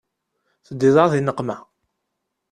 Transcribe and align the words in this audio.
Teddiḍ-aɣ 0.67 1.07
di 1.11 1.19
nneqma. 1.21 1.57